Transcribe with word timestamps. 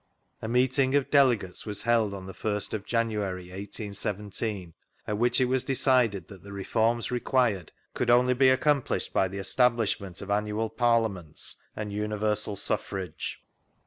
A 0.41 0.47
meet 0.47 0.79
ing 0.79 0.95
of 0.95 1.11
delegates 1.11 1.67
was 1.67 1.83
held 1.83 2.11
on 2.15 2.25
the 2.25 2.33
first 2.33 2.73
of 2.73 2.87
January, 2.87 3.51
1817, 3.51 4.73
at 5.05 5.17
which 5.19 5.39
it 5.39 5.45
was 5.45 5.63
decided 5.63 6.27
that 6.27 6.41
the 6.41 6.51
reforms 6.51 7.11
required 7.11 7.71
could 7.93 8.09
only 8.09 8.33
be 8.33 8.49
accomplished 8.49 9.13
by 9.13 9.27
the 9.27 9.37
estab. 9.37 9.75
lishment 9.75 10.19
of 10.23 10.29
fmnual 10.29 10.75
parliaments 10.75 11.57
and 11.75 11.93
universal 11.93 12.55
suffrage. 12.55 13.43